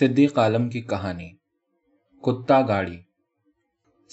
[0.00, 1.30] صدیق عالم کی کہانی۔
[2.22, 2.96] کتا گاڑی۔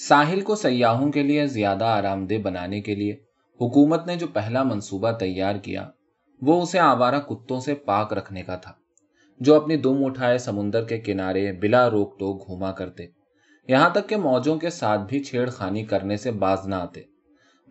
[0.08, 3.14] ساحل کو سیاحوں کے لیے زیادہ آرام دہ بنانے کے لیے
[3.62, 5.90] حکومت نے جو پہلا منصوبہ تیار کیا،
[6.42, 8.74] وہ اسے آوارہ کتوں سے پاک رکھنے کا تھا،
[9.40, 13.06] جو اپنی دم اٹھائے سمندر کے کنارے بلا روک ٹوک گھوما کرتے۔
[13.68, 17.02] یہاں تک کہ موجوں کے ساتھ بھی چھیڑ خانی کرنے سے باز نہ آتے۔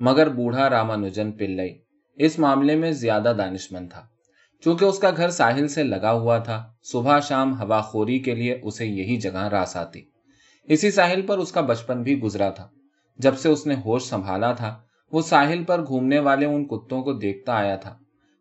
[0.00, 1.78] مگر بوڑھا رامانوجن پلئی
[2.16, 4.06] اس معاملے میں زیادہ دانش مند تھا۔
[4.60, 8.60] چونکہ اس کا گھر ساحل سے لگا ہوا تھا، صبح شام ہوا خوری کے لیے
[8.62, 10.02] اسے یہی جگہ راس آتی۔
[10.64, 12.68] اسی ساحل پر اس کا بچپن بھی گزرا تھا۔
[13.18, 14.80] جب سے اس نے ہوش سنبھالا تھا،
[15.12, 17.96] وہ ساحل پر گھومنے والے ان کتوں کو دیکھتا آیا تھا۔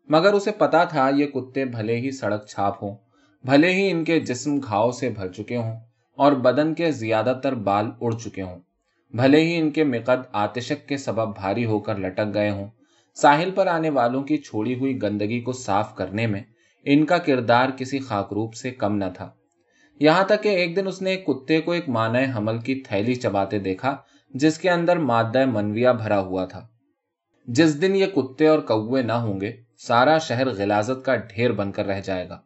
[0.08, 2.96] مگر اسے پتا تھا یہ کتے بھلے ہی سڑک چھاپ ہوں،
[3.44, 5.80] بھلے ہی ان کے جسم گھاؤ سے بھر چکے ہوں
[6.16, 8.58] اور بدن کے زیادہ تر بال اڑ چکے ہوں۔
[9.12, 12.66] بھلے ہی ان کے مقد آتشک کے سبب بھاری ہو کر لٹک گئے ہوں۔
[13.20, 16.42] ساحل پر آنے والوں کی چھوڑی ہوئی گندگی کو صاف کرنے میں
[16.84, 19.30] ان کا کردار کسی خاکروپ سے کم نہ تھا۔
[20.00, 23.14] یہاں تک کہ ایک دن اس نے ایک کتے کو ایک معنی حمل کی تھیلی
[23.14, 23.96] چباتے دیکھا،
[24.34, 26.66] جس کے اندر مادہ منویا بھرا ہوا تھا۔
[27.46, 31.72] جس دن یہ کتے اور کوے نہ ہوں گے، سارا شہر غلازت کا ڈھیر بن
[31.72, 32.40] کر رہ جائے گا۔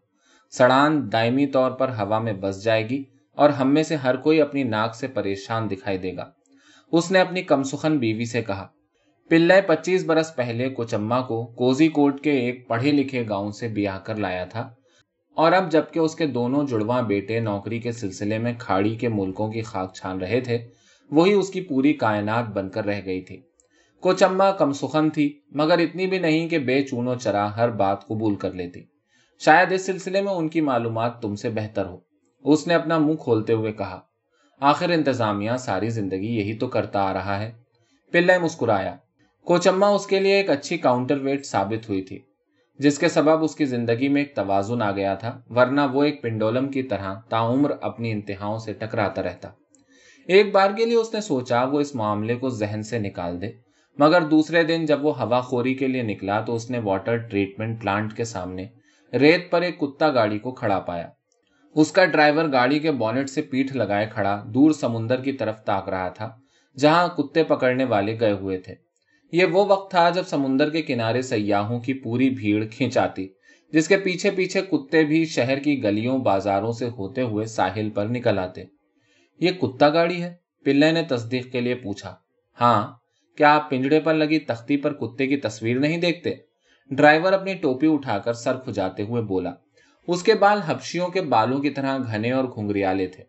[0.50, 3.04] سڑان دائمی طور پر ہوا میں بس جائے گی
[3.36, 6.30] اور ہم میں سے ہر کوئی اپنی ناک سے پریشان دکھائی دے گا۔
[6.92, 8.68] اس نے اپنی کمسخن بیوی سے کہا
[9.30, 13.98] پلے پچیس برس پہلے کوچما کو کوزی کوٹ کے ایک پڑھے لکھے گاؤں سے بیاہ
[13.98, 14.75] کر لایا تھا۔
[15.34, 19.52] اور اب جبکہ اس کے دونوں جڑواں بیٹے نوکری کے سلسلے میں کھاڑی کے ملکوں
[19.52, 20.58] کی خاک چھان رہے تھے،
[21.11, 23.42] وہی اس کی پوری کائنات بن کر رہ گئی تھی۔
[24.00, 28.34] کوچما کم سخن تھی، مگر اتنی بھی نہیں کہ بے چونو چرا ہر بات قبول
[28.34, 28.80] کر لیتی۔
[29.39, 31.98] شاید اس سلسلے میں ان کی معلومات تم سے بہتر ہو۔
[32.41, 34.00] اس نے اپنا منہ کھولتے ہوئے کہا،
[34.61, 37.52] آخر انتظامیہ ساری زندگی یہی تو کرتا آ رہا ہے۔
[38.12, 38.97] پلے مسکرایا۔
[39.44, 42.18] کوچما اس کے لیے ایک اچھی کاؤنٹر ویٹ ثابت ہوئی تھی،
[42.78, 46.22] جس کے سبب اس کی زندگی میں ایک توازن آ گیا تھا، ورنہ وہ ایک
[46.22, 49.48] پنڈولم کی طرح تعمر اپنی انتہاؤں سے ٹکراتا رہتا۔
[50.28, 53.50] ایک بار کے لیے اس نے سوچا، وہ اس معاملے کو ذہن سے نکال دے۔
[53.98, 57.80] مگر دوسرے دن جب وہ ہوا خوری کے لیے نکلا تو اس نے واٹر ٹریٹمنٹ
[57.80, 58.66] پلانٹ کے سامنے
[59.12, 61.08] ریت پر ایک کتا گاڑی کو کھڑا پایا۔
[61.77, 65.88] اس کا ڈرائیور گاڑی کے بونٹ سے پیٹھ لگائے کھڑا دور سمندر کی طرف تاک
[65.88, 66.30] رہا تھا،
[66.77, 68.83] جہاں کتے پکڑنے والے گئے ہوئے تھے۔
[69.34, 73.28] یہ وہ وقت تھا جب سمندر کے کنارے سیاحوں کی پوری بھیڑ کھینچ آتی
[73.72, 78.06] جس کے پیچھے پیچھے کتے بھی شہر کی گلیوں بازاروں سے ہوتے ہوئے ساحل پر
[78.06, 78.64] نکل آتے۔
[79.40, 80.34] یہ کتا گاڑی ہے؟
[80.64, 82.14] پلے نے تصدیق کے لیے پوچھا۔
[82.61, 82.92] ہاں
[83.36, 86.34] کیا آپ پنجڑے پر لگی تختی پر کتے کی تصویر نہیں دیکھتے؟
[86.90, 89.52] ڈرائیور اپنی ٹوپی اٹھا کر سر کھجاتے ہوئے بولا۔
[90.08, 93.24] اس کے بال ہپشیوں کے بالوں کی طرح گھنے اور گھنگریالے تھے۔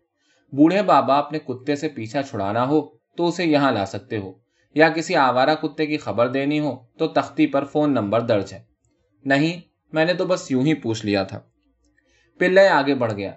[0.52, 2.82] بوڑھے بابا اپنے کتے سے پیچھا چھڑانا ہو
[3.18, 4.45] تو اسے یہاں لا سکتے ہو۔
[4.76, 8.64] یا کسی آوارہ کتے کی خبر دینی ہو تو تختی پر فون نمبر درج ہے۔
[9.26, 9.62] نہیں،
[9.94, 11.40] میں نے تو بس یوں ہی پوچھ لیا تھا۔
[12.40, 13.32] پلے آگے بڑھ گیا۔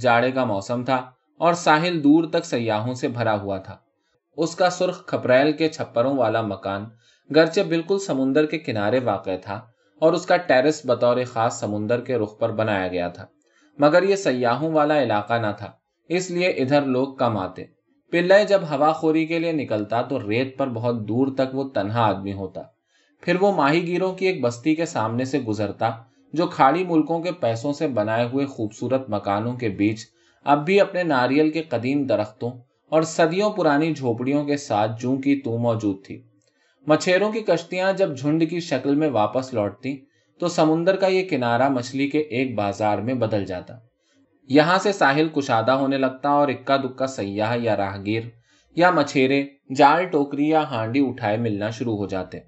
[0.00, 3.76] جاڑے کا موسم تھا اور ساحل دور تک سیاحوں سے بھرا ہوا تھا۔
[4.36, 6.84] اس کا سرخ کھپریل کے چھپروں والا مکان
[7.34, 9.60] گرچہ بالکل سمندر کے کنارے واقع تھا
[10.00, 13.26] اور اس کا ٹیرس بطور خاص سمندر کے رخ پر بنایا گیا تھا،
[13.78, 15.72] مگر یہ سیاحوں والا علاقہ نہ تھا،
[16.08, 17.64] اس لیے ادھر لوگ کم آتے۔
[18.14, 22.00] پلے جب ہوا خوری کے لیے نکلتا تو ریت پر بہت دور تک وہ تنہا
[22.00, 22.62] آدمی ہوتا۔
[23.22, 25.90] پھر وہ ماہی گیروں کی ایک بستی کے سامنے سے گزرتا،
[26.32, 30.06] جو کھاڑی ملکوں کے پیسوں سے بنائے ہوئے خوبصورت مکانوں کے بیچ،
[30.44, 32.50] اب بھی اپنے ناریل کے قدیم درختوں
[32.88, 36.22] اور صدیوں پرانی جھوپڑیوں کے ساتھ جوں کی تو موجود تھی۔
[36.86, 39.96] مچھیروں کی کشتیاں جب جھنڈ کی شکل میں واپس لوٹتی
[40.38, 43.74] تو سمندر کا یہ کنارا مچھلی کے ایک بازار میں بدل جاتا۔
[44.48, 48.22] یہاں سے ساحل کشادہ ہونے لگتا اور اکا دکا سیاح یا راہگیر
[48.76, 49.44] یا مچھیرے،
[49.76, 52.38] جال ٹوکری یا ہانڈی اٹھائے ملنا شروع ہو جاتے۔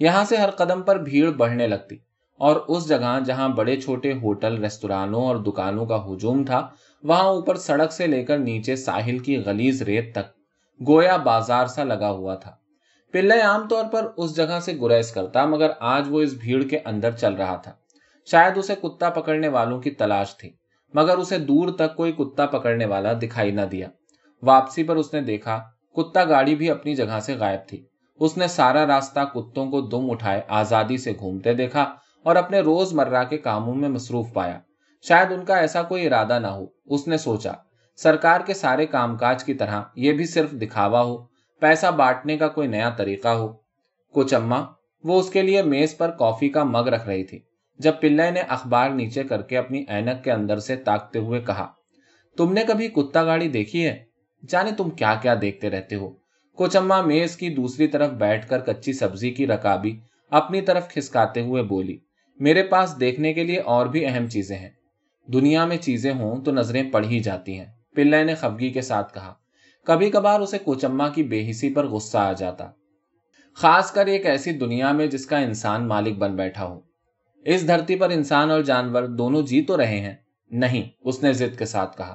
[0.00, 1.96] یہاں سے ہر قدم پر بھیڑ بڑھنے لگتی
[2.38, 6.68] اور اس جگہ جہاں بڑے چھوٹے ہوٹل ریستورانوں اور دکانوں کا ہجوم تھا،
[7.02, 10.32] وہاں اوپر سڑک سے لے کر نیچے ساحل کی غلیز ریت تک
[10.88, 12.50] گویا بازار سا لگا ہوا تھا۔
[13.12, 16.78] پلے عام طور پر اس جگہ سے گریز کرتا، مگر آج وہ اس بھیڑ کے
[16.84, 17.72] اندر چل رہا تھا۔
[18.30, 20.50] شاید اسے کتا پکڑنے والوں کی تلاش تھی۔
[20.94, 23.88] مگر اسے دور تک کوئی کتا پکڑنے والا دکھائی نہ دیا۔
[24.42, 25.62] واپسی پر اس نے دیکھا،
[25.96, 27.84] کتا گاڑی بھی اپنی جگہ سے غائب تھی۔
[28.20, 31.82] اس نے سارا راستہ کتوں کو دم اٹھائے، آزادی سے گھومتے دیکھا
[32.22, 34.58] اور اپنے روز مرہ کے کاموں میں مصروف پایا۔
[35.02, 37.52] شاید ان کا ایسا کوئی ارادہ نہ ہو، اس نے سوچا۔
[37.96, 41.16] سرکار کے سارے کام کاج کی طرح یہ بھی صرف دکھاوا ہو،
[41.60, 43.52] پیسہ بانٹنے کا کوئی نیا طریقہ ہو۔
[44.14, 44.60] کچھ اما
[45.04, 47.40] وہ اس کے لیے میز پر کافی کا مگ رکھ رہی تھی
[47.78, 51.66] جب پلے نے اخبار نیچے کر کے اپنی اینک کے اندر سے تاکتے ہوئے کہا،
[52.36, 54.04] تم نے کبھی کتا گاڑی دیکھی ہے؟
[54.48, 56.10] جانے تم کیا کیا دیکھتے رہتے ہو۔
[56.56, 59.98] کوچما میز کی دوسری طرف بیٹھ کر کچی سبزی کی رکابی
[60.30, 61.98] اپنی طرف کھسکاتے ہوئے بولی،
[62.40, 64.70] میرے پاس دیکھنے کے لیے اور بھی اہم چیزیں ہیں۔
[65.26, 69.14] دنیا میں چیزیں ہوں تو نظریں پڑ ہی جاتی ہیں۔ پلے نے خفگی کے ساتھ
[69.14, 69.34] کہا،
[69.84, 72.70] کبھی کبھار اسے کوچما کی بے حسی پر غصہ آ جاتا۔
[73.54, 76.80] خاص کر ایک ایسی دنیا میں جس کا انسان مالک بن بیٹھا ہو۔
[77.44, 80.14] اس دھرتی پر انسان اور جانور دونوں جی تو رہے ہیں۔
[80.50, 82.14] نہیں، اس نے ضد کے ساتھ کہا۔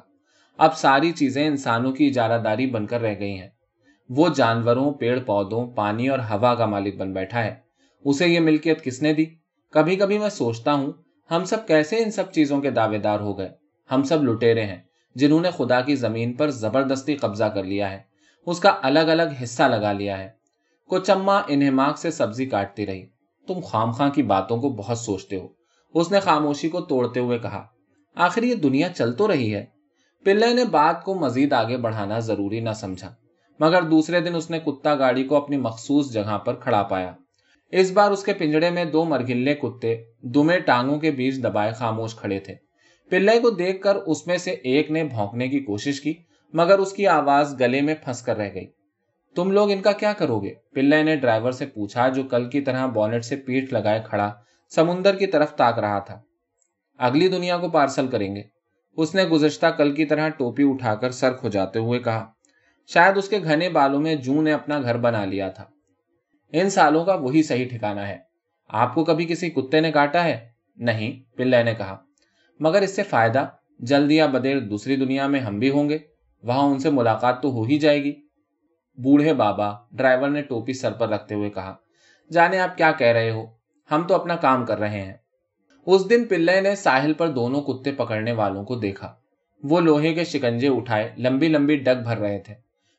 [0.57, 3.49] اب ساری چیزیں انسانوں کی اجارہ داری بن کر رہ گئی ہیں۔
[4.09, 7.55] وہ جانوروں پیڑ پودوں پانی اور ہوا کا مالک بن بیٹھا ہے۔
[8.05, 9.25] اسے یہ ملکیت کس نے دی؟
[9.71, 10.91] کبھی کبھی میں سوچتا ہوں،
[11.31, 13.49] ہم سب کیسے ان سب چیزوں کے دعوے دار ہو گئے؟
[13.91, 14.81] ہم سب لٹیرے ہیں،
[15.15, 17.99] جنہوں نے خدا کی زمین پر زبردستی قبضہ کر لیا ہے۔
[18.45, 20.29] اس کا الگ الگ حصہ لگا لیا ہے۔
[20.89, 23.18] کوچما انہماک سے سبزی کاٹتی رہی۔
[23.49, 25.47] تم خام خاں کی باتوں کو بہت سوچتے ہو۔
[25.95, 27.63] اس نے خاموشی کو توڑتے ہوئے کہا،
[28.15, 29.65] آخر یہ دنیا چل تو رہی ہے۔
[30.25, 33.13] پلے نے بات کو مزید آگے بڑھانا ضروری نہ سمجھا،
[33.59, 37.13] مگر دوسرے دن اس نے کتا گاڑی کو اپنی مخصوص جگہ پر کھڑا پایا۔
[37.73, 39.95] اس بار اس کے پنجڑے میں دو مرگلے کتے
[40.33, 42.55] دمے ٹانگوں کے بیچ دبائے خاموش کھڑے تھے۔
[43.11, 46.13] پلے کو دیکھ کر اس میں سے ایک نے بھونکنے کی کوشش کی،
[46.53, 48.67] مگر اس کی آواز گلے میں پھنس کر رہ گئی۔
[49.35, 52.61] تم لوگ ان کا کیا کرو گے؟ پلے نے ڈرائیور سے پوچھا جو کل کی
[52.61, 54.33] طرح بونٹ سے پیٹ لگائے کھڑا
[54.69, 56.21] سمندر کی طرف تاک رہا تھا۔
[56.97, 58.41] اگلی دنیا کو پارسل کریں گے۔
[58.97, 62.31] اس نے گزشتہ کل کی طرح ٹوپی اٹھا کر سر کھجاتے ہوئے کہا،
[62.87, 65.63] شاید اس کے گھنے بالوں میں جو نے اپنا گھر بنا لیا تھا۔
[66.51, 68.17] ان سالوں کا وہی صحیح ٹھکانا ہے۔
[68.67, 71.97] آپ کو کبھی کسی کتے نے کاٹا ہے؟ نہیں پلے نے کہا۔
[72.59, 73.45] مگر اس سے فائدہ،
[73.79, 75.97] جلد یا بدیر دوسری دنیا میں ہم بھی ہوں گے۔
[76.43, 78.28] وہاں ان سے ملاقات تو ہو ہی جائے گی۔
[79.03, 81.75] بوڑھے بابا ڈرائیور نے ٹوپی سر پر رکھتے ہوئے کہا،
[82.31, 83.45] جانے آپ کیا کہہ رہے ہو؟
[83.91, 85.13] ہم تو اپنا کام کر رہے ہیں۔
[85.85, 89.15] اس دن پلے نے ساحل پر دونوں کتے پکڑنے والوں کو دیکھا۔
[89.63, 92.53] وہ لوہے کے شکنجے اٹھائے لمبی لمبی ڈگ بھر رہے تھے۔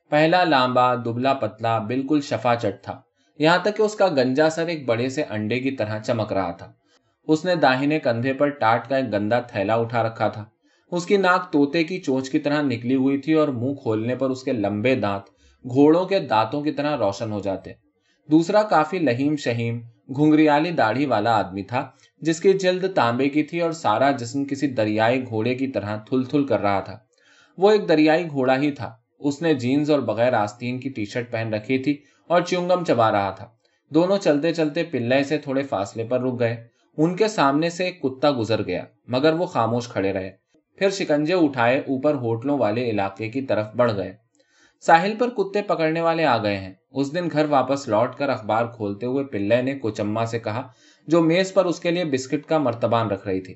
[0.08, 3.00] پہلا لامبا، دبلا پتلا، بالکل شفا چٹ تھا۔
[3.38, 6.50] یہاں تک کہ اس کا گنجا سر ایک بڑے سے انڈے کی طرح چمک رہا
[6.50, 6.72] تھا۔
[7.28, 10.44] اس نے داہنے کندھے پر ٹاٹ کا ایک گندا تھیلا اٹھا رکھا تھا۔
[10.90, 14.30] اس کی ناک توتے کی چونچ کی طرح نکلی ہوئی تھی اور منہ کھولنے پر
[14.30, 17.72] اس کے لمبے دانت گھوڑوں کے دانتوں کی طرح روشن ہو جاتے۔
[18.30, 19.80] دوسرا کافی لہیم شہیم،
[20.16, 24.66] گھنگریالی داڑھی والا آدمی تھا، جس کی جلد تانبے کی تھی اور سارا جسم کسی
[24.66, 26.98] دریائی گھوڑے کی طرح تھل تھل کر رہا تھا۔
[27.58, 31.32] وہ ایک دریائی گھوڑا ہی تھا۔ اس نے جینز اور بغیر آستین کی ٹی شرٹ
[31.32, 31.96] پہن رکھی تھی
[32.26, 33.48] اور چونگم چبا رہا تھا۔
[33.88, 36.64] دونوں چلتے چلتے پلے سے تھوڑے فاصلے پر رک گئے۔
[36.96, 40.30] ان کے سامنے سے ایک کتا گزر گیا، مگر وہ خاموش کھڑے رہے۔
[40.76, 44.29] پھر شکنجے اٹھائے اوپر ہوٹلوں والے علاقے کی طرف بڑھ گئے۔
[44.80, 48.66] ساحل پر کتے پکڑنے والے آ گئے ہیں۔ اس دن گھر واپس لوٹ کر اخبار
[48.66, 50.68] کھولتے ہوئے پلے نے کوچما سے کہا،
[51.06, 53.54] جو میز پر اس کے لیے بسکٹ کا مرتبان رکھ رہی تھی۔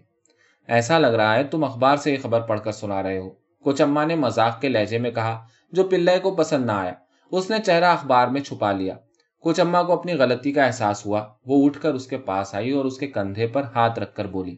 [0.67, 3.31] ایسا لگ رہا ہے تم اخبار سے یہ خبر پڑھ کر سنا رہے ہو۔
[3.63, 6.93] کوچما نے مزاق کے لہجے میں کہا، جو پلے کو پسند نہ آیا۔
[7.31, 8.95] اس نے چہرہ اخبار میں چھپا لیا۔
[9.41, 12.71] کچھ اما کو اپنی غلطی کا احساس ہوا۔ وہ اٹھ کر اس کے پاس آئی
[12.71, 14.57] اور اس کے کندھے پر ہاتھ رکھ کر بولی،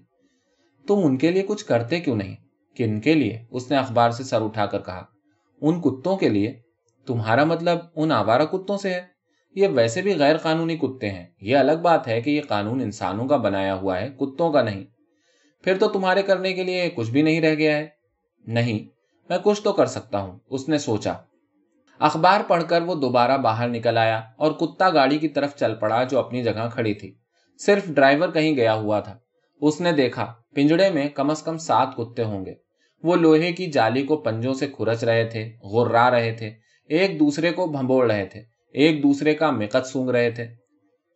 [0.88, 2.36] تم ان کے لیے کچھ کرتے کیوں نہیں؟
[2.76, 5.04] کن کے لیے؟ اس نے اخبار سے سر اٹھا کر کہا
[5.60, 6.60] ان کتوں کے لیے؟
[7.06, 9.16] تمہارا مطلب ان آوارہ کتوں سے ہے؟
[9.54, 13.28] یہ ویسے بھی غیر قانونی کتے ہیں۔ یہ الگ بات ہے کہ یہ قانون انسانوں
[13.28, 14.84] کا بنایا ہوا ہے، کتوں کا نہیں۔
[15.64, 17.86] پھر تو تمہارے کرنے کے لیے کچھ بھی نہیں رہ گیا ہے۔
[18.46, 18.88] نہیں،
[19.28, 21.12] میں کچھ تو کر سکتا ہوں، اس نے سوچا۔
[21.98, 26.04] اخبار پڑھ کر وہ دوبارہ باہر نکل آیا اور کتا گاڑی کی طرف چل پڑا
[26.04, 27.14] جو اپنی جگہ کھڑی تھی۔
[27.58, 29.18] صرف ڈرائیور کہیں گیا ہوا تھا۔
[29.60, 32.65] اس نے دیکھا، پنجڑے میں کم از کم سات کتے ہوں گے۔
[33.02, 36.50] وہ لوہے کی جالی کو پنجوں سے کھرچ رہے تھے غرا رہے تھے،
[36.88, 40.46] ایک دوسرے کو بھمبوڑ رہے تھے، ایک دوسرے کا مقت سونگ رہے تھے۔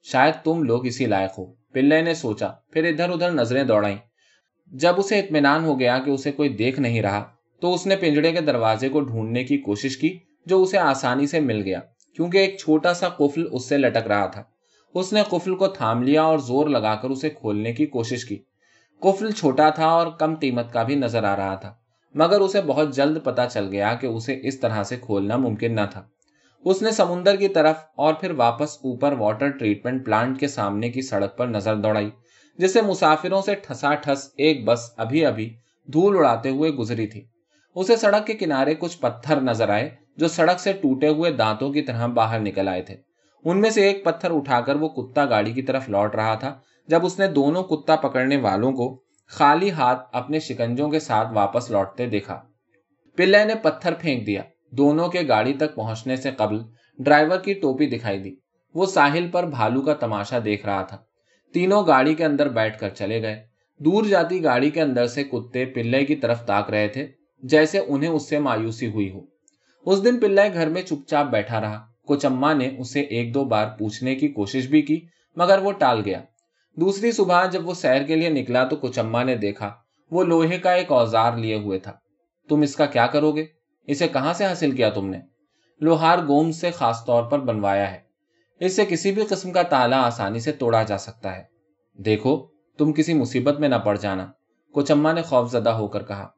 [0.02, 3.96] شاید تم لوگ اسی لائق ہو۔ پلے نے سوچا، پھر ادھر ادھر نظریں دوڑائیں۔
[4.66, 7.24] جب اسے اطمینان ہو گیا کہ اسے کوئی دیکھ نہیں رہا،
[7.60, 11.40] تو اس نے پنجڑے کے دروازے کو ڈھونڈنے کی کوشش کی، جو اسے آسانی سے
[11.40, 11.80] مل گیا،
[12.16, 14.42] کیونکہ ایک چھوٹا سا قفل اس سے لٹک رہا تھا۔
[14.94, 18.38] اس نے قفل کو تھام لیا اور زور لگا کر اسے کھولنے کی کوشش کی۔
[19.02, 21.72] قفل چھوٹا تھا اور کم قیمت کا بھی نظر آ رہا تھا،
[22.14, 25.80] مگر اسے بہت جلد پتا چل گیا کہ اسے اس طرح سے کھولنا ممکن نہ
[25.90, 26.02] تھا۔
[26.64, 31.02] اس نے سمندر کی طرف اور پھر واپس اوپر واٹر ٹریٹمنٹ پلانٹ کے سامنے کی
[31.02, 32.10] سڑک پر نظر دوڑائی،
[32.58, 35.48] جسے مسافروں سے ٹھسا ٹھس ایک بس ابھی ابھی
[35.88, 37.24] دھول اڑاتے ہوئے گزری تھی۔
[37.76, 41.82] اسے سڑک کے کنارے کچھ پتھر نظر آئے جو سڑک سے ٹوٹے ہوئے دانتوں کی
[41.82, 42.96] طرح باہر نکل آئے تھے۔
[43.44, 46.54] ان میں سے ایک پتھر اٹھا کر وہ کتا گاڑی کی طرف لوٹ رہا تھا
[46.88, 51.70] جب اس نے دونوں کتا پکڑنے والوں کو خالی ہاتھ اپنے شکنجوں کے ساتھ واپس
[51.70, 52.42] لوٹتے دیکھا۔
[53.16, 56.58] پلے نے پتھر پھینک دیا۔ دونوں کے گاڑی تک پہنچنے سے قبل
[56.98, 58.34] ڈرائیور کی ٹوپی دکھائی دی۔
[58.74, 60.96] وہ ساحل پر بھالو کا تماشا دیکھ رہا تھا۔
[61.52, 63.42] تینوں گاڑی کے اندر بیٹھ کر چلے گئے۔
[63.78, 67.06] دور جاتی گاڑی کے اندر سے کتے پلے کی طرف تاک رہے تھے،
[67.42, 69.20] جیسے انہیں اس سے مایوسی ہوئی ہو۔
[69.86, 73.66] اس دن پلے گھر میں چپ چاپ بیٹھا رہا۔ کوچما نے اسے ایک دو بار
[73.66, 75.00] پوچھنے کی کوشش بھی کی،
[75.36, 76.22] مگر وہ ٹال گیا۔
[76.76, 79.74] دوسری صبح جب وہ سیر کے لیے نکلا تو کوچما نے دیکھا،
[80.10, 81.92] وہ لوہے کا ایک اوزار لیے ہوئے تھا۔
[82.48, 83.44] تم اس کا کیا کرو گے؟
[83.86, 85.18] اسے کہاں سے حاصل کیا تم نے؟
[85.80, 87.98] لوہار گوم سے خاص طور پر بنوایا ہے۔
[88.60, 91.42] اس سے کسی بھی قسم کا تالا آسانی سے توڑا جا سکتا ہے۔
[92.02, 92.46] دیکھو،
[92.78, 94.26] تم کسی مصیبت میں نہ پڑ جانا۔
[94.72, 96.28] کوچما نے خوف زدہ ہو کر کہا۔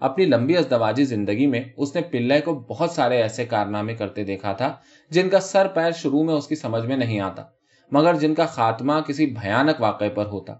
[0.00, 4.52] اپنی لمبی ازدواجی زندگی میں اس نے پلے کو بہت سارے ایسے کارنامے کرتے دیکھا
[4.52, 4.76] تھا
[5.10, 7.42] جن کا سر پیر شروع میں اس کی سمجھ میں نہیں آتا۔
[7.90, 10.54] مگر جن کا خاتمہ کسی بھیانک واقعے پر ہوتا۔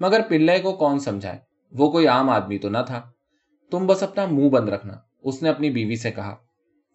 [0.00, 1.38] مگر پلے کو کون سمجھائے؟
[1.72, 3.02] وہ کوئی عام آدمی تو نہ تھا۔
[3.70, 4.94] تم بس اپنا منہ بند رکھنا،
[5.24, 6.36] اس نے اپنی بیوی سے کہا۔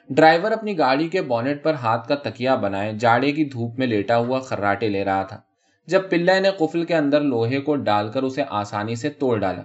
[0.10, 4.18] ڈرائیور اپنی گاڑی کے بونٹ پر ہاتھ کا تکیا بنائے جاڑے کی دھوپ میں لیٹا
[4.18, 5.42] ہوا خراٹے لے رہا تھا۔
[5.88, 9.62] جب پلے نے قفل کے اندر لوہے کو ڈال کر اسے آسانی سے توڑ ڈالا۔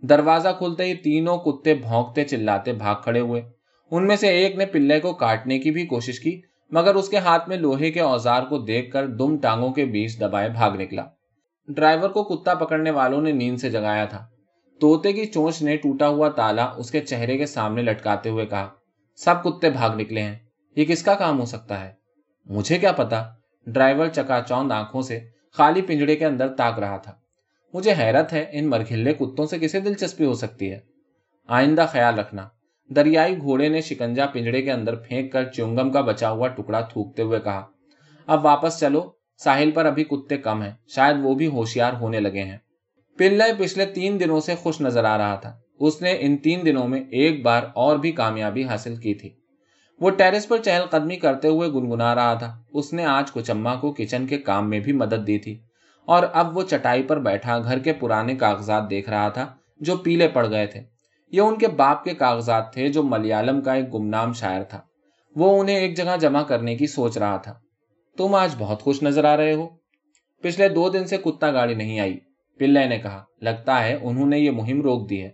[0.00, 3.42] دروازہ کھلتے ہی تینوں کتے بھونکتے چلاتے بھاگ کھڑے ہوئے۔
[3.90, 6.40] ان میں سے ایک نے پلے کو کاٹنے کی بھی کوشش کی۔
[6.70, 10.20] مگر اس کے ہاتھ میں لوہے کے اوزار کو دیکھ کر دم ٹانگوں کے بیچ
[10.20, 11.04] دبائے بھاگ نکلا۔
[11.68, 14.26] ڈرائیور کو کتا پکڑنے والوں نے نیند سے جگایا تھا۔
[14.80, 18.68] توتے کی چونچ نے ٹوٹا ہوا تالا اس کے چہرے کے سامنے لٹکاتے ہوئے کہا،
[19.16, 20.38] سب کتے بھاگ نکلے ہیں۔
[20.76, 21.92] یہ کس کا کام ہو سکتا ہے؟
[22.46, 23.24] مجھے کیا پتا؟
[23.66, 25.20] ڈرائیور چکا چوند آنکھوں سے
[25.52, 27.12] خالی پنجڑے کے اندر تاک رہا تھا۔
[27.74, 30.80] مجھے حیرت ہے ان مرکھلے کتوں سے کسے دلچسپی ہو سکتی ہے۔
[31.46, 32.48] آئندہ خیال رکھنا۔
[32.88, 37.22] دریائی گھوڑے نے شکنجا پنجڑے کے اندر پھینک کر چونگم کا بچا ہوا ٹکڑا تھوکتے
[37.22, 37.66] ہوئے کہا،
[38.26, 39.10] اب واپس چلو،
[39.44, 42.58] ساحل پر ابھی کتے کم ہیں، شاید وہ بھی ہوشیار ہونے لگے ہیں۔
[43.18, 46.88] پلے پچھلے تین دنوں سے خوش نظر آ رہا تھا۔ اس نے ان تین دنوں
[46.88, 49.30] میں ایک بار اور بھی کامیابی حاصل کی تھی۔
[50.00, 53.92] وہ ٹیرس پر چہل قدمی کرتے ہوئے گنگنا رہا تھا۔ اس نے آج کچما کو
[53.92, 55.58] کچن کے کام میں بھی مدد دی تھی۔
[56.06, 60.28] اور اب وہ چٹائی پر بیٹھا گھر کے پرانے کاغذات دیکھ رہا تھا جو پیلے
[60.28, 60.93] پڑ گئے تھے۔
[61.34, 64.80] یہ ان کے باپ کے کاغذات تھے جو ملیالم کا ایک گمنام شاعر تھا۔
[65.36, 67.54] وہ انہیں ایک جگہ جمع کرنے کی سوچ رہا تھا۔
[68.18, 69.68] تم آج بہت خوش نظر آ رہے ہو۔
[70.42, 72.18] پچھلے دو دن سے کتا گاڑی نہیں آئی۔
[72.58, 75.30] پلے نے کہا، لگتا ہے انہوں نے یہ مہم روک دی ہے۔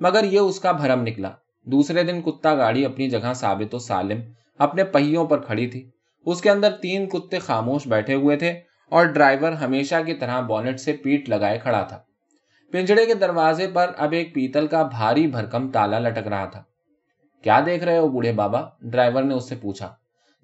[0.00, 1.30] مگر یہ اس کا بھرم نکلا۔
[1.64, 4.20] دوسرے دن کتا گاڑی اپنی جگہ ثابت و سالم
[4.58, 5.90] اپنے پہیوں پر کھڑی تھی۔
[6.26, 8.50] اس کے اندر تین کتے خاموش بیٹھے ہوئے تھے
[8.90, 12.02] اور ڈرائیور ہمیشہ کی طرح بونٹ سے پیٹ لگائے کھڑا تھا۔
[12.72, 16.62] پنجڑے کے دروازے پر اب ایک پیتل کا بھاری بھرکم تالا لٹک رہا تھا۔
[17.42, 19.94] کیا دیکھ رہے ہو بوڑھے بابا؟ ڈرائیور نے اس سے پوچھا۔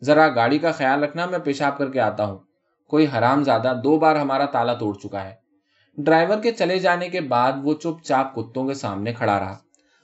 [0.03, 2.39] ذرا گاڑی کا خیال رکھنا، میں پیشاب کر کے آتا ہوں۔
[2.89, 5.35] کوئی حرام زیادہ دو بار ہمارا تالا توڑ چکا ہے۔
[5.97, 9.59] ڈرائیور کے چلے جانے کے بعد وہ چپ چاپ کتوں کے سامنے کھڑا رہا۔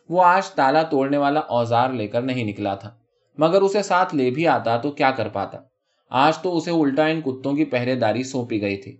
[0.08, 2.94] وہ آج تالا توڑنے والا اوزار لے کر نہیں نکلا تھا۔
[3.38, 5.58] مگر اسے ساتھ لے بھی آتا تو کیا کر پاتا۔
[6.10, 8.96] آج تو اسے الٹا ان کتوں کی پہرے داری سونپی گئی تھی۔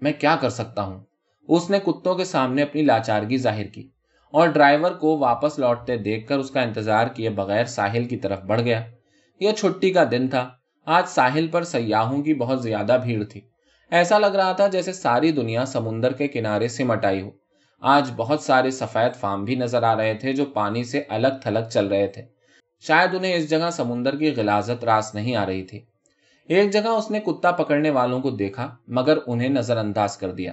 [0.00, 1.00] میں کیا کر سکتا ہوں؟
[1.48, 3.88] اس نے کتوں کے سامنے اپنی لاچارگی ظاہر کی
[4.32, 8.42] اور ڈرائیور کو واپس لوٹتے دیکھ کر اس کا انتظار کیے بغیر ساحل کی طرف
[8.42, 8.82] بڑھ گیا۔
[9.40, 10.50] یہ چھٹی کا دن تھا۔
[10.84, 13.40] آج ساحل پر سیاحوں کی بہت زیادہ بھیڑ تھی۔
[13.90, 17.30] ایسا لگ رہا تھا جیسے ساری دنیا سمندر کے کنارے سمٹ آئی ہو۔
[17.80, 21.68] آج بہت سارے سفید فارم بھی نظر آ رہے تھے جو پانی سے الگ تھلگ
[21.70, 22.22] چل رہے تھے۔
[22.80, 25.80] شاید انہیں اس جگہ سمندر کی غلازت راس نہیں آ رہی تھی۔
[26.48, 30.52] ایک جگہ اس نے کتا پکڑنے والوں کو دیکھا، مگر انہیں نظر انداز کر دیا۔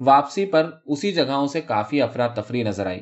[0.00, 3.00] واپسی پر اسی جگہوں سے کافی افراتفری نظر آئی۔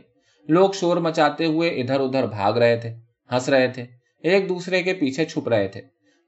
[0.48, 2.94] لوگ شور مچاتے ہوئے ادھر ادھر بھاگ رہے تھے،
[3.32, 3.86] ہنس رہے تھے،
[4.22, 5.80] ایک دوسرے کے پیچھے چھپ رہے تھے۔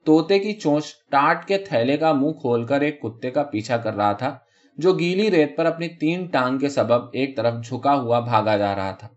[0.05, 3.95] توتے کی چونچ ٹاٹ کے تھیلے کا منہ کھول کر ایک کتے کا پیچھا کر
[3.95, 4.39] رہا تھا،
[4.77, 8.77] جو گیلی ریت پر اپنی تین ٹانگ کے سبب ایک طرف جھکا ہوا بھاگا جا
[8.77, 9.09] رہا تھا۔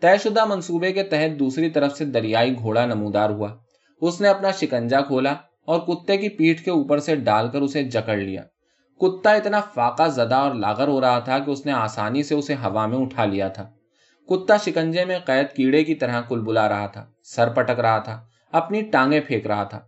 [0.00, 3.56] طے شدہ منصوبے کے تحت دوسری طرف سے دریائی گھوڑا نمودار ہوا۔
[4.00, 5.32] اس نے اپنا شکنجا کھولا
[5.64, 8.42] اور کتے کی پیٹھ کے اوپر سے ڈال کر اسے جکڑ لیا۔
[9.00, 12.54] کتا اتنا فاقہ زدہ اور لاغر ہو رہا تھا کہ اس نے آسانی سے اسے
[12.54, 13.70] ہوا میں اٹھا لیا تھا۔
[14.28, 18.24] کتا شکنجے میں قید کیڑے کی طرح کل بلا رہا تھا، سر پٹک رہا تھا،
[18.52, 19.80] اپنی ٹانگیں پھینک رہا تھا۔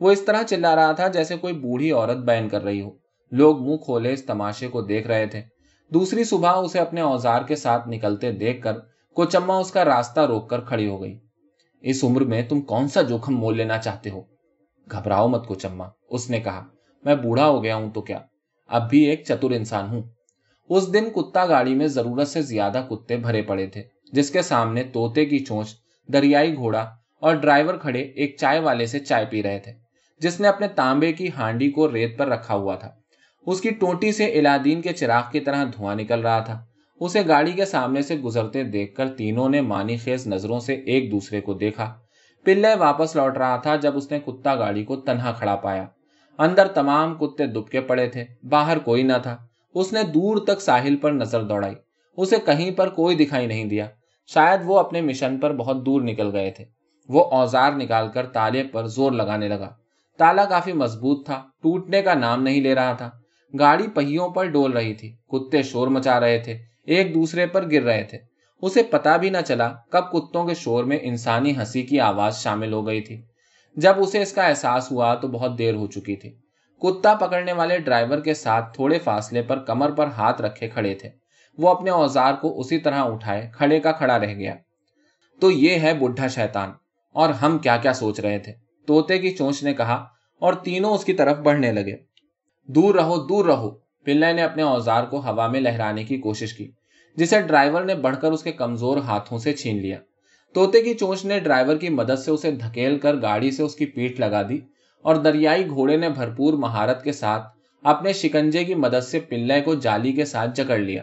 [0.00, 2.90] وہ اس طرح چلا رہا تھا جیسے کوئی بوڑھی عورت بین کر رہی ہو۔
[3.30, 5.42] لوگ منہ کھولے اس تماشے کو دیکھ رہے تھے۔
[5.88, 8.72] دوسری صبح اسے اپنے اوزار کے ساتھ نکلتے دیکھ کر
[9.14, 11.18] کوچما اس کا راستہ روک کر کھڑی ہو گئی۔
[11.80, 14.22] اس عمر میں تم کون سا جوخم مول لینا چاہتے ہو؟
[14.90, 16.64] گھبراؤ مت کوچما، اس نے کہا۔
[17.04, 18.18] میں بوڑھا ہو گیا ہوں تو کیا؟
[18.66, 20.02] اب بھی ایک چتر انسان ہوں۔
[20.68, 24.82] اس دن کتا گاڑی میں ضرورت سے زیادہ کتے بھرے پڑے تھے، جس کے سامنے
[24.82, 25.74] توتے کی چونچ،
[26.12, 26.90] دریائی گھوڑا
[27.20, 29.72] اور ڈرائیور کھڑے ایک چائے والے سے چائے پی رہے تھے،
[30.20, 32.90] جس نے اپنے تانبے کی ہانڈی کو ریت پر رکھا ہوا تھا۔
[33.46, 36.64] اس کی ٹوٹی سے الادین کے چراغ کی طرح دھواں نکل رہا تھا۔
[37.00, 41.12] اسے گاڑی کے سامنے سے گزرتے دیکھ کر تینوں نے مانی خیز نظروں سے ایک
[41.12, 41.98] دوسرے کو دیکھا۔
[42.44, 45.86] پلے واپس لوٹ رہا تھا جب اس نے کتا گاڑی کو تنہا کھڑا پایا۔
[46.38, 49.36] اندر تمام کتے دبکے پڑے تھے، باہر کوئی نہ تھا۔
[49.74, 51.74] اس نے دور تک ساحل پر نظر دوڑائی۔
[52.16, 53.86] اسے کہیں پر کوئی دکھائی نہیں دیا۔
[54.26, 56.64] شاید وہ اپنے مشن پر بہت دور نکل گئے تھے۔
[57.08, 59.70] وہ اوزار نکال کر تالے پر زور لگانے لگا۔
[60.18, 63.10] تالا کافی مضبوط تھا، ٹوٹنے کا نام نہیں لے رہا تھا۔
[63.58, 67.82] گاڑی پہیوں پر ڈول رہی تھی۔ کتے شور مچا رہے تھے، ایک دوسرے پر گر
[67.82, 68.18] رہے تھے۔
[68.62, 72.72] اسے پتا بھی نہ چلا کب کتوں کے شور میں انسانی ہنسی کی آواز شامل
[72.72, 73.22] ہو گئی تھی۔
[73.76, 76.30] جب اسے اس کا احساس ہوا تو بہت دیر ہو چکی تھی۔
[76.82, 81.08] کتا پکڑنے والے ڈرائیور کے ساتھ تھوڑے فاصلے پر کمر پر ہاتھ رکھے کھڑے تھے۔
[81.58, 84.54] وہ اپنے اوزار کو اسی طرح اٹھائے، کھڑے کا کھڑا رہ گیا۔
[85.40, 86.70] تو یہ ہے بڈھا شیطان،
[87.12, 88.52] اور ہم کیا کیا سوچ رہے تھے۔
[88.86, 90.04] توتے کی چونچ نے کہا،
[90.40, 91.96] اور تینوں اس کی طرف بڑھنے لگے۔
[92.66, 93.70] دور رہو دور رہو۔
[94.04, 96.70] پلے نے اپنے اوزار کو ہوا میں لہرانے کی کوشش کی،
[97.16, 99.98] جسے ڈرائیور نے بڑھ کر اس کے کمزور ہاتھوں سے چھین لیا۔
[100.54, 103.86] توتے کی چونچ نے ڈرائیور کی مدد سے اسے دھکیل کر گاڑی سے اس کی
[103.86, 104.58] پیٹ لگا دی
[105.02, 107.46] اور دریائی گھوڑے نے بھرپور مہارت کے ساتھ
[107.82, 111.02] اپنے شکنجے کی مدد سے پلے کو جالی کے ساتھ جکڑ لیا۔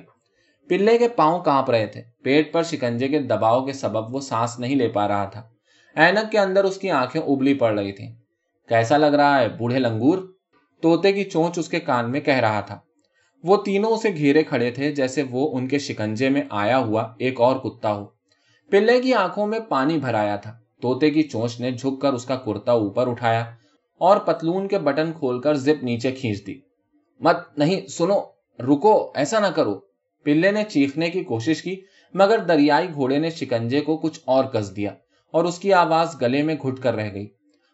[0.69, 4.59] پلے کے پاؤں کانپ رہے تھے۔ پیٹ پر شکنجے کے دباؤ کے سبب وہ سانس
[4.59, 5.43] نہیں لے پا رہا تھا۔
[5.95, 8.15] اینک کے اندر اس کی آنکھیں ابلی پڑ رہی تھیں۔
[8.69, 10.17] کیسا لگ رہا ہے، بوڑھے لنگور؟
[10.81, 12.79] توتے کی چونچ اس کے کان میں کہہ رہا تھا۔
[13.43, 17.41] وہ تینوں اسے گھیرے کھڑے تھے جیسے وہ ان کے شکنجے میں آیا ہوا ایک
[17.41, 18.20] اور کتا ہو۔
[18.71, 22.35] پلے کی آنکھوں میں پانی بھرایا تھا۔ توتے کی چونچ نے جھک کر اس کا
[22.35, 23.45] کرتا اوپر اٹھایا
[23.97, 26.59] اور پتلون کے بٹن کھول کر زپ نیچے کھینچ دی۔
[27.19, 28.19] مت، نہیں، سنو،
[28.59, 29.79] رکو، ایسا نہ کرو۔
[30.23, 31.81] پلے نے چیخنے کی کوشش کی،
[32.13, 34.91] مگر دریائی گھوڑے نے شکنجے کو کچھ اور کس دیا
[35.31, 37.27] اور اس کی آواز گلے میں گھٹ کر رہ گئی۔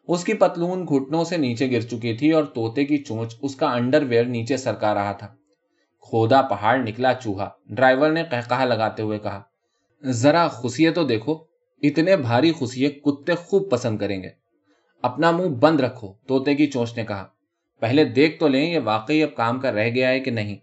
[0.08, 3.68] اس کی پتلون گھٹنوں سے نیچے گر چکی تھی اور توتے کی چونچ اس کا
[3.68, 5.28] انڈر ویئر نیچے سرکا رہا تھا۔
[6.02, 9.42] کھودا پہاڑ نکلا چوہا۔ ڈرائیور نے کہا لگاتے ہوئے کہا
[10.04, 11.38] ذرا خوشیے تو دیکھو،
[11.82, 14.30] اتنے بھاری خوشیے کتے خوب پسند کریں گے۔
[15.02, 17.28] اپنا منہ بند رکھو توتے کی چونچ نے کہا۔
[17.80, 20.56] پہلے دیکھ تو لیں یہ واقعی اب کام کا رہ گیا ہے کہ نہیں۔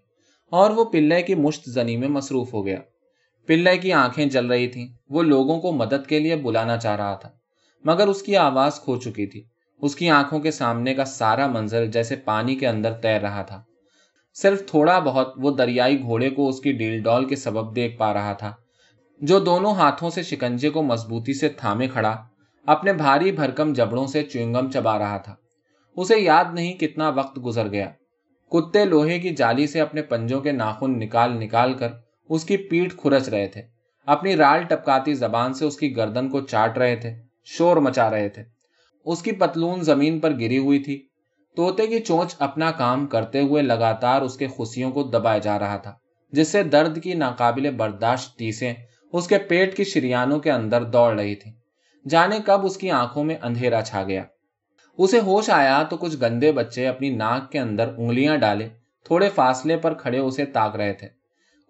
[0.51, 2.79] اور وہ پلے کی مشت زنی میں مصروف ہو گیا۔
[3.47, 7.15] پلے کی آنکھیں جل رہی تھیں، وہ لوگوں کو مدد کے لیے بلانا چاہ رہا
[7.15, 7.31] تھا۔
[7.85, 9.45] مگر اس کی آواز کھو چکی تھی۔
[9.83, 13.63] اس کی آنکھوں کے سامنے کا سارا منظر جیسے پانی کے اندر تیر رہا تھا۔
[14.35, 18.15] صرف تھوڑا بہت وہ دریائی گھوڑے کو اس کی ڈیل ڈول کے سبب دیکھ پا
[18.15, 18.55] رہا تھا۔
[19.21, 22.17] جو دونوں ہاتھوں سے شکنجے کو مضبوطی سے تھامے کھڑا،
[22.67, 25.35] اپنے بھاری بھرکم جبڑوں سے چوئنگم چبا رہا تھا۔
[25.97, 27.91] اسے یاد نہیں کتنا وقت گزر گیا۔
[28.51, 31.89] کتے لوہے کی جالی سے اپنے پنجوں کے ناخن نکال نکال کر
[32.29, 33.63] اس کی پیٹ کھرچ رہے تھے۔
[34.07, 38.29] اپنی رال ٹپکاتی زبان سے اس کی گردن کو چاٹ رہے تھے، شور مچا رہے
[38.29, 38.43] تھے۔
[39.05, 41.07] اس کی پتلون زمین پر گری ہوئی تھی۔
[41.57, 45.77] توتے کی چونچ اپنا کام کرتے ہوئے لگاتار اس کے خوشیوں کو دبایا جا رہا
[45.77, 45.95] تھا،
[46.33, 48.75] جس سے درد کی ناقابل برداشت ٹیسیں
[49.15, 51.51] اس کے پیٹ کی شریانوں کے اندر دوڑ رہی تھی۔
[52.09, 54.23] جانے کب اس کی آنکھوں میں اندھیرا چھا گیا۔
[54.99, 58.69] اسے ہوش آیا تو کچھ گندے بچے اپنی ناک کے اندر انگلیاں ڈالے،
[59.05, 61.09] تھوڑے فاصلے پر کھڑے اسے تاک رہے تھے۔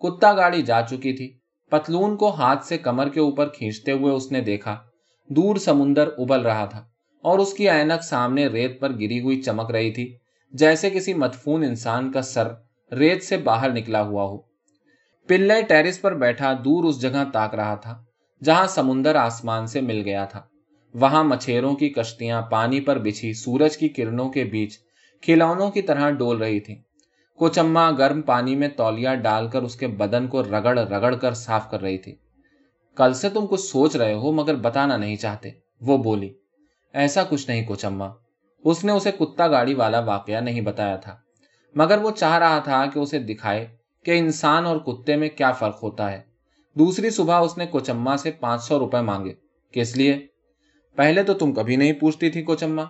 [0.00, 1.38] کتا گاڑی جا چکی تھی۔
[1.70, 4.76] پتلون کو ہاتھ سے کمر کے اوپر کھینچتے ہوئے اس نے دیکھا،
[5.28, 6.84] دور سمندر ابل رہا تھا
[7.22, 10.16] اور اس کی اینک سامنے ریت پر گری ہوئی چمک رہی تھی،
[10.52, 12.48] جیسے کسی مدفون انسان کا سر
[12.92, 14.53] ریت سے باہر نکلا ہوا ہو۔
[15.28, 18.02] پلے ٹیرس پر بیٹھا دور اس جگہ تاک رہا تھا،
[18.44, 20.40] جہاں سمندر آسمان سے مل گیا تھا۔
[20.94, 24.78] وہاں مچھیروں کی کشتیاں پانی پر بچھی سورج کی کرنوں کے بیچ
[25.22, 26.74] کھلونوں کی طرح ڈول رہی تھی
[27.38, 31.70] کوچما گرم پانی میں تولیا ڈال کر اس کے بدن کو رگڑ رگڑ کر صاف
[31.70, 32.14] کر رہی تھی۔
[32.96, 36.32] کل سے تم کچھ سوچ رہے ہو مگر بتانا نہیں چاہتے، وہ بولی۔
[36.94, 38.08] ایسا کچھ نہیں کوچما۔
[38.64, 41.16] اس نے اسے کتا گاڑی والا واقعہ نہیں بتایا تھا،
[41.74, 43.66] مگر وہ چاہ رہا تھا کہ اسے دکھائے۔
[44.04, 46.20] کہ انسان اور کتے میں کیا فرق ہوتا ہے۔
[46.74, 49.32] دوسری صبح اس نے کوچما سے پانچ سو روپے مانگے۔
[49.72, 50.26] کس لیے؟
[50.96, 52.84] پہلے تو تم کبھی نہیں پوچھتی تھی کوچما۔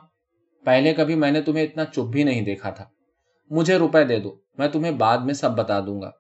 [0.64, 2.84] پہلے کبھی میں نے تمہیں اتنا چپ بھی نہیں دیکھا تھا۔
[3.50, 6.10] مجھے روپے دے دو، میں تمہیں بعد میں سب بتا دوں گا۔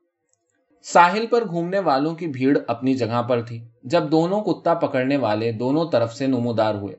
[0.82, 5.52] ساحل پر گھومنے والوں کی بھیڑ اپنی جگہ پر تھی۔ جب دونوں کتا پکڑنے والے
[5.52, 6.96] دونوں طرف سے نمودار ہوئے۔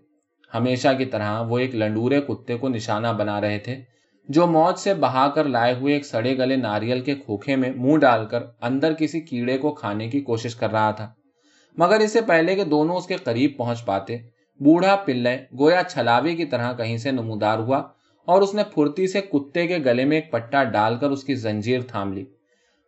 [0.54, 3.95] ہمیشہ کی طرح وہ ایک لنڈورے کتے کو نشانہ بنا رہے تھے۔
[4.30, 7.98] جو موج سے بہا کر لائے ہوئے ایک سڑے گلے ناریل کے کھوکھے میں منہ
[7.98, 11.14] ڈال کر اندر کسی کیڑے کو کھانے کی کوشش کر رہا تھا۔
[11.78, 14.18] مگر اس سے پہلے کہ دونوں اس کے قریب پہنچ پاتے،
[14.60, 17.78] بوڑھا پلے گویا چھلاوی کی طرح کہیں سے نمودار ہوا
[18.26, 21.36] اور اس نے پھرتی سے کتے کے گلے میں ایک پٹا ڈال کر اس کی
[21.36, 22.26] زنجیر تھام لی۔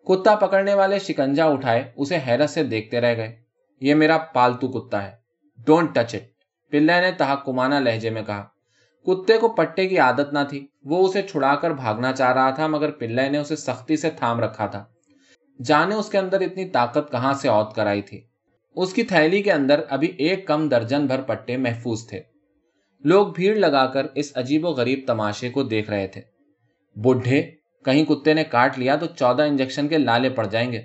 [0.07, 3.35] کتا پکڑنے والے شکنجا اٹھائے، اسے حیرت سے دیکھتے رہ گئے۔
[3.79, 5.11] یہ میرا پالتو کتا ہے۔
[5.65, 6.21] ڈونٹ ٹچ اٹ
[6.71, 8.43] پلے نے تحکمانہ لہجے میں کہا۔
[9.07, 12.67] کتے کو پٹے کی عادت نہ تھی۔ وہ اسے چھڑا کر بھاگنا چاہ رہا تھا،
[12.67, 14.85] مگر پلے نے اسے سختی سے تھام رکھا تھا۔
[15.63, 18.21] جانے اس کے اندر اتنی طاقت کہاں سے عود کرائی تھی؟
[18.75, 22.21] اس کی تھیلی کے اندر ابھی ایک کم درجن بھر پٹے محفوظ تھے۔
[23.03, 26.21] لوگ بھیڑ لگا کر اس عجیب و غریب تماشے کو دیکھ رہے تھے۔
[26.95, 27.51] بڈھے،
[27.85, 30.81] کہیں کتے نے کاٹ لیا تو چودہ انجیکشن کے لالے پڑ جائیں گے۔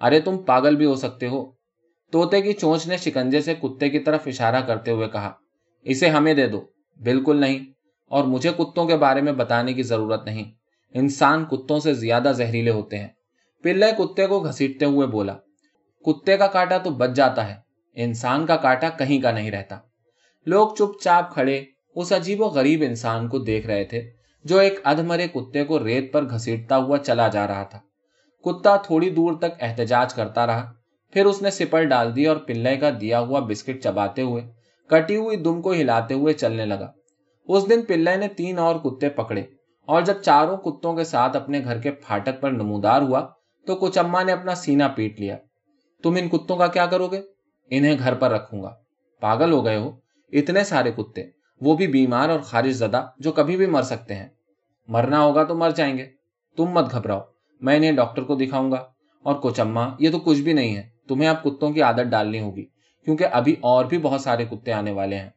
[0.00, 1.50] ارے، تم پاگل بھی ہو سکتے ہو۔
[2.12, 5.32] توتے کی چونچ نے شکنجے سے کتے کی طرف اشارہ کرتے ہوئے کہا،
[5.82, 6.64] اسے ہمیں دے دو۔
[7.02, 7.72] بالکل نہیں۔
[8.08, 10.44] اور مجھے کتوں کے بارے میں بتانے کی ضرورت نہیں۔
[10.94, 13.08] انسان کتوں سے زیادہ زہریلے ہوتے ہیں۔
[13.62, 15.34] پلے کتے کو گھسیٹتے ہوئے بولا،
[16.04, 17.54] کتے کا کاٹا تو بچ جاتا ہے۔
[17.94, 19.78] انسان کا کاٹا کہیں کا نہیں رہتا۔
[20.46, 24.10] لوگ چپ چاپ کھڑے اس عجیب و غریب انسان کو دیکھ رہے تھے،
[24.44, 27.78] جو ایک ادھمرے کتے کو ریت پر گھسیٹتا ہوا چلا جا رہا تھا۔
[28.44, 30.72] کتا تھوڑی دور تک احتجاج کرتا رہا،
[31.12, 34.61] پھر اس نے سپر ڈال دی اور پلے کا دیا ہوا بسکٹ چباتے ہوئے
[34.92, 36.92] کٹی ہوئی دم کو ہلاتے ہوئے چلنے لگا۔
[37.48, 39.42] اس دن پلے نے تین اور کتے پکڑے
[39.86, 43.28] اور جب چاروں کتوں کے ساتھ اپنے گھر کے پھاٹک پر نمودار ہوا
[43.66, 45.36] تو کچما نے اپنا سینا پیٹ لیا۔
[46.02, 47.20] تم ان کتوں کا کیا کرو گے؟
[47.70, 48.74] انہیں گھر پر رکھوں گا۔
[49.20, 49.90] پاگل ہو گئے ہو۔
[50.32, 51.22] اتنے سارے کتے،
[51.60, 54.28] وہ بھی بیمار اور خارج زدہ جو کبھی بھی مر سکتے ہیں۔
[54.88, 56.06] مرنا ہوگا تو مر جائیں گے۔
[56.56, 57.20] تم مت گھبراؤ۔
[57.60, 58.84] میں انہیں ڈاکٹر کو دکھاؤں گا۔
[59.22, 62.66] اور کوچما یہ تو کچھ بھی نہیں ہے۔ تمہیں اب کتوں کی عادت ڈالنی ہوگی۔
[63.04, 65.30] کیونکہ ابھی اور بھی بہت سارے کتے آنے والے ہیں۔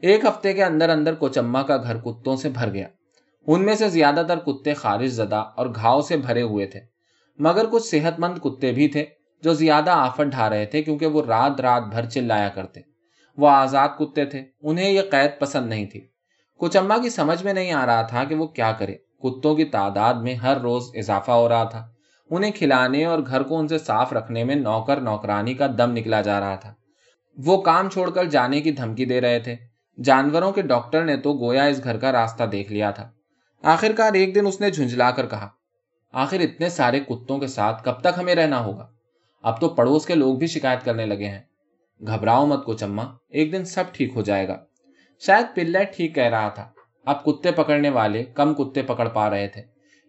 [0.00, 2.88] ایک ہفتے کے اندر اندر کوچما کا گھر کتوں سے بھر گیا۔
[3.46, 6.80] ان میں سے زیادہ تر کتے خارج زدہ اور گھاؤ سے بھرے ہوئے تھے۔
[7.38, 9.04] مگر کچھ صحت مند کتے بھی تھے
[9.42, 12.80] جو زیادہ آفت ڈھا رہے تھے کیونکہ وہ رات رات بھر چلایا کرتے۔
[13.36, 16.08] وہ آزاد کتے تھے، انہیں یہ قید پسند نہیں تھی۔
[16.58, 19.64] کچھ اما کی سمجھ میں نہیں آ رہا تھا کہ وہ کیا کرے۔ کتوں کی
[19.64, 21.88] تعداد میں ہر روز اضافہ ہو رہا تھا۔
[22.30, 26.20] انہیں کھلانے اور گھر کو ان سے صاف رکھنے میں نوکر نوکرانی کا دم نکلا
[26.20, 26.74] جا رہا تھا۔
[27.36, 29.56] وہ کام چھوڑ کر جانے کی دھمکی دے رہے تھے۔
[30.04, 33.10] جانوروں کے ڈاکٹر نے تو گویا اس گھر کا راستہ دیکھ لیا تھا۔
[33.62, 35.48] آخر کار ایک دن اس نے جھنجلا کر کہا،
[36.12, 38.88] آخر اتنے سارے کتوں کے ساتھ کب تک ہمیں رہنا ہوگا؟
[39.42, 41.40] اب تو پڑوس کے لوگ بھی شکایت کرنے لگے ہیں۔
[42.06, 44.64] گھبراؤ مت کو چما ایک دن سب ٹھیک ہو جائے گا۔
[45.20, 46.70] شاید پلے ٹھیک کہہ رہا تھا۔
[47.04, 49.62] اب کتے پکڑنے والے کم کتے پکڑ پا رہے تھے۔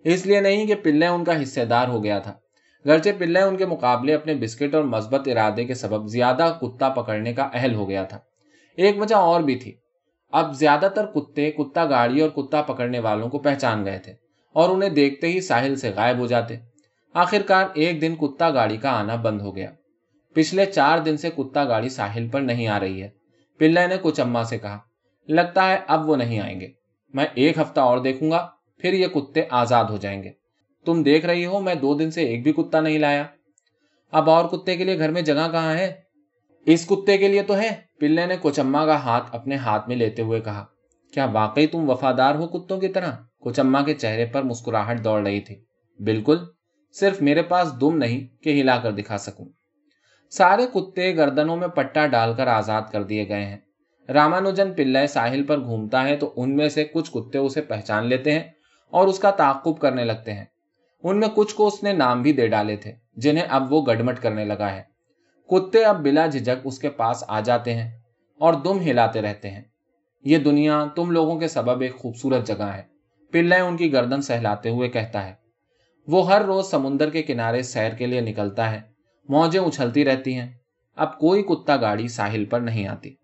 [0.03, 2.33] اس لیے نہیں کہ پلے ان کا حصے دار ہو گیا تھا۔
[2.87, 7.33] گرچہ پلے ان کے مقابلے اپنے بسکٹ اور مثبت ارادے کے سبب زیادہ کتا پکڑنے
[7.33, 8.19] کا اہل ہو گیا تھا۔
[8.77, 9.75] ایک وجہ اور بھی تھی۔
[10.31, 14.13] اب زیادہ تر کتے کتا گاڑی اور کتا پکڑنے والوں کو پہچان گئے تھے
[14.53, 16.55] اور انہیں دیکھتے ہی ساحل سے غائب ہو جاتے۔
[17.13, 19.71] آخر کار ایک دن کتا گاڑی کا آنا بند ہو گیا۔
[20.33, 23.09] پچھلے چار دن سے کتا گاڑی ساحل پر نہیں آ رہی ہے۔
[23.57, 24.79] پلے نے کچھ اما سے کہا،
[25.27, 26.67] لگتا ہے اب وہ نہیں آئیں گے۔
[27.13, 28.47] میں ایک ہفتہ اور دیکھوں گا،
[28.77, 30.46] پھر یہ کتے آزاد ہو جائیں گے۔
[30.87, 33.23] تم دیکھ رہی ہو، میں دو دن سے ایک بھی کتا نہیں لایا۔
[34.11, 35.93] اب اور کتے کے لیے گھر میں جگہ کہاں ہے؟
[36.65, 37.69] اس کتے کے لیے تو ہے۔
[37.99, 40.65] پلے نے کوچما کا ہاتھ اپنے ہاتھ میں لیتے ہوئے کہا،
[41.13, 45.39] کیا واقعی تم وفادار ہو کتوں کی طرح؟ کوچما کے چہرے پر مسکراہٹ دوڑ رہی
[45.39, 45.55] تھی۔
[45.99, 46.37] بالکل،
[46.93, 49.45] صرف میرے پاس دم نہیں کہ ہلا کر دکھا سکوں۔
[50.29, 53.57] سارے کتے گردنوں میں پٹا ڈال کر آزاد کر دیے گئے ہیں۔
[54.09, 58.31] رامانوجن پلے ساحل پر گھومتا ہے تو ان میں سے کچھ کتے اسے پہچان لیتے
[58.31, 58.43] ہیں
[58.89, 60.45] اور اس کا تعقب کرنے لگتے ہیں۔
[61.09, 64.19] ان میں کچھ کو اس نے نام بھی دے ڈالے تھے، جنہیں اب وہ گڑمٹ
[64.19, 64.83] کرنے لگا ہے۔
[65.49, 67.91] کتے اب بلا جھجک اس کے پاس آ جاتے ہیں
[68.39, 69.61] اور دم ہلاتے رہتے ہیں۔
[70.23, 72.81] یہ دنیا تم لوگوں کے سبب ایک خوبصورت جگہ ہے۔
[73.31, 75.33] پلے ان کی گردن سہلاتے ہوئے کہتا ہے۔
[76.07, 78.81] وہ ہر روز سمندر کے کنارے سیر کے لیے نکلتا ہے۔
[79.29, 80.51] موجیں اچھلتی رہتی ہیں۔
[80.95, 83.15] اب کوئی کتا گاڑی ساحل پر نہیں آتی۔